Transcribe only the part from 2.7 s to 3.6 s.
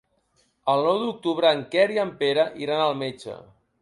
al metge.